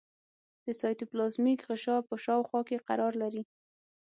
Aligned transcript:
د 0.65 0.67
سایتوپلازمیک 0.81 1.59
غشا 1.67 1.97
په 2.07 2.15
شاوخوا 2.23 2.61
کې 2.69 2.83
قرار 2.87 3.13
لري. 3.23 3.43